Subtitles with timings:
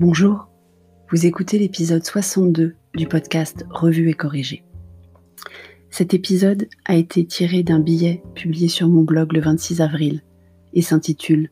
[0.00, 0.48] Bonjour,
[1.12, 4.64] vous écoutez l'épisode 62 du podcast Revue et corrigé.
[5.88, 10.22] Cet épisode a été tiré d'un billet publié sur mon blog le 26 avril
[10.72, 11.48] et s'intitule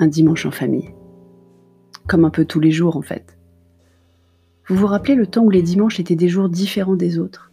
[0.00, 0.96] Un dimanche en famille.
[2.08, 3.38] Comme un peu tous les jours en fait.
[4.66, 7.52] Vous vous rappelez le temps où les dimanches étaient des jours différents des autres?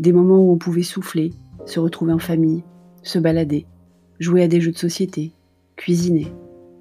[0.00, 1.32] Des moments où on pouvait souffler,
[1.64, 2.64] se retrouver en famille,
[3.04, 3.68] se balader,
[4.18, 5.32] jouer à des jeux de société,
[5.76, 6.34] cuisiner,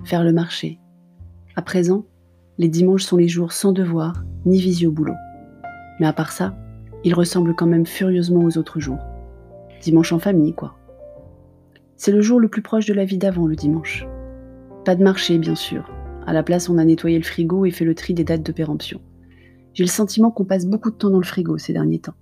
[0.06, 0.80] faire le marché.
[1.56, 2.06] À présent,
[2.60, 5.16] les dimanches sont les jours sans devoir, ni visio boulot.
[6.02, 6.58] Mais à part ça,
[7.06, 9.00] ils ressemblent quand même furieusement aux autres jours.
[9.82, 10.76] Dimanche en famille, quoi.
[11.96, 14.06] C'est le jour le plus proche de la vie d'avant, le dimanche.
[14.84, 15.90] Pas de marché, bien sûr.
[16.28, 18.52] À la place, on a nettoyé le frigo et fait le tri des dates de
[18.52, 19.00] péremption.
[19.74, 22.16] J'ai le sentiment qu'on passe beaucoup de temps dans le frigo ces derniers temps.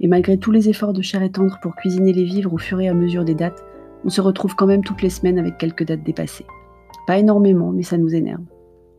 [0.00, 2.80] Et malgré tous les efforts de chair et tendre pour cuisiner les vivres au fur
[2.80, 3.62] et à mesure des dates,
[4.02, 6.46] on se retrouve quand même toutes les semaines avec quelques dates dépassées.
[7.06, 8.40] Pas énormément, mais ça nous énerve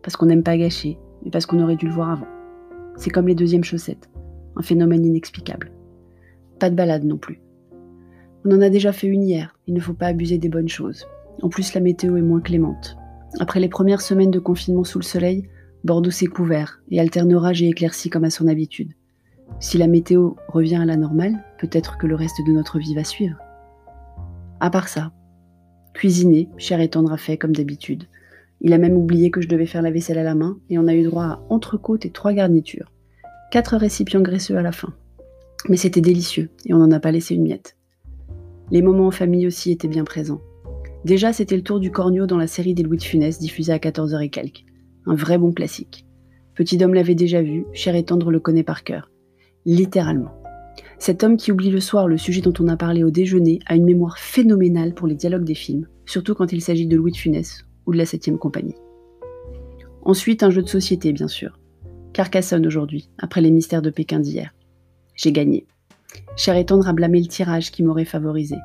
[0.06, 2.28] parce qu'on n'aime pas gâcher, mais parce qu'on aurait dû le voir avant.
[2.96, 4.08] C'est comme les deuxièmes chaussettes,
[4.56, 5.72] un phénomène inexplicable.
[6.60, 7.42] Pas de balade non plus.
[8.46, 11.08] On en a déjà fait une hier, il ne faut pas abuser des bonnes choses.
[11.42, 12.96] En plus, la météo est moins clémente.
[13.40, 15.50] Après les premières semaines de confinement sous le soleil,
[15.84, 18.94] Bordeaux s'est couvert et alterne orage et éclairci comme à son habitude.
[19.60, 23.04] Si la météo revient à la normale, peut-être que le reste de notre vie va
[23.04, 23.40] suivre.
[24.60, 25.12] À part ça,
[25.96, 28.04] cuisiner, cher et tendre à fait comme d'habitude,
[28.66, 30.88] il a même oublié que je devais faire la vaisselle à la main et on
[30.88, 32.92] a eu droit à entrecôte et trois garnitures.
[33.52, 34.92] Quatre récipients graisseux à la fin.
[35.70, 37.78] Mais c'était délicieux et on n'en a pas laissé une miette.
[38.72, 40.42] Les moments en famille aussi étaient bien présents.
[41.06, 43.78] Déjà, c'était le tour du corneau dans la série des Louis de Funès diffusée à
[43.78, 44.66] 14h et quelques.
[45.06, 46.08] Un vrai bon classique.
[46.56, 49.12] Petit homme l'avait déjà vu, cher et tendre le connaît par cœur.
[49.68, 50.42] Littéralement.
[50.98, 53.76] Cet homme qui oublie le soir le sujet dont on a parlé au déjeuner a
[53.76, 57.18] une mémoire phénoménale pour les dialogues des films, surtout quand il s'agit de Louis de
[57.18, 58.76] Funès ou de la 7 compagnie.
[60.02, 61.60] Ensuite, un jeu de société, bien sûr.
[62.14, 64.54] Carcassonne aujourd'hui, après les mystères de Pékin d'hier.
[65.16, 65.66] J'ai gagné.
[66.36, 68.56] Cher et tendre a blâmé le tirage qui m'aurait favorisé.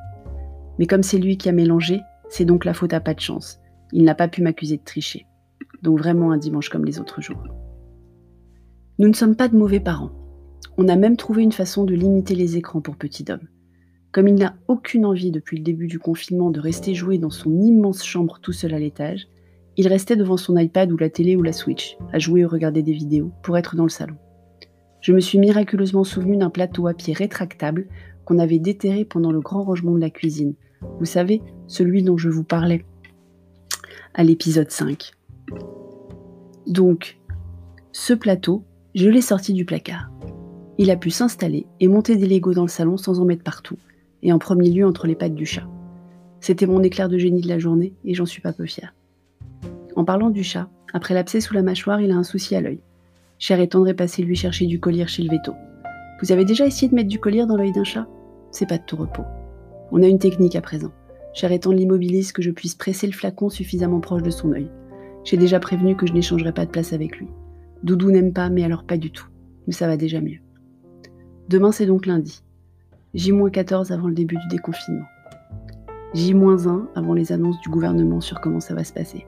[0.79, 3.59] Mais comme c'est lui qui a mélangé, c'est donc la faute à pas de chance.
[3.91, 5.25] Il n'a pas pu m'accuser de tricher.
[5.81, 7.43] Donc vraiment un dimanche comme les autres jours.
[8.99, 10.11] Nous ne sommes pas de mauvais parents.
[10.77, 13.47] On a même trouvé une façon de limiter les écrans pour petit homme.
[14.11, 17.61] Comme il n'a aucune envie depuis le début du confinement de rester jouer dans son
[17.61, 19.27] immense chambre tout seul à l'étage,
[19.77, 22.83] il restait devant son iPad ou la télé ou la Switch, à jouer ou regarder
[22.83, 24.17] des vidéos, pour être dans le salon.
[24.99, 27.87] Je me suis miraculeusement souvenu d'un plateau à pied rétractable
[28.25, 30.55] qu'on avait déterré pendant le grand rangement de la cuisine.
[30.99, 32.85] Vous savez, celui dont je vous parlais
[34.13, 35.11] à l'épisode 5.
[36.67, 37.17] Donc,
[37.93, 40.11] ce plateau, je l'ai sorti du placard.
[40.77, 43.77] Il a pu s'installer et monter des Legos dans le salon sans en mettre partout,
[44.23, 45.67] et en premier lieu entre les pattes du chat.
[46.39, 48.95] C'était mon éclair de génie de la journée et j'en suis pas peu fière.
[49.95, 52.81] En parlant du chat, après l'abcès sous la mâchoire, il a un souci à l'œil.
[53.39, 55.53] Cher et tendre est lui chercher du collier chez le veto.
[56.21, 58.07] Vous avez déjà essayé de mettre du collier dans l'œil d'un chat?
[58.51, 59.23] C'est pas de tout repos.
[59.91, 60.91] On a une technique à présent.
[61.33, 64.69] Cher et l'immobilise que je puisse presser le flacon suffisamment proche de son œil.
[65.23, 67.27] J'ai déjà prévenu que je n'échangerai pas de place avec lui.
[67.83, 69.27] Doudou n'aime pas, mais alors pas du tout.
[69.65, 70.39] Mais ça va déjà mieux.
[71.49, 72.43] Demain c'est donc lundi.
[73.13, 75.05] J-14 avant le début du déconfinement.
[76.13, 79.25] J-1 avant les annonces du gouvernement sur comment ça va se passer.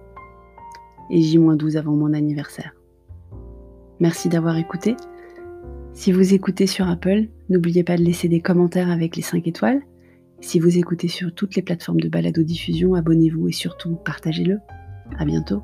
[1.09, 2.73] Et J-12 avant mon anniversaire.
[3.99, 4.95] Merci d'avoir écouté.
[5.93, 9.81] Si vous écoutez sur Apple, n'oubliez pas de laisser des commentaires avec les 5 étoiles.
[10.39, 14.59] Si vous écoutez sur toutes les plateformes de balado-diffusion, abonnez-vous et surtout partagez-le.
[15.17, 15.61] À bientôt.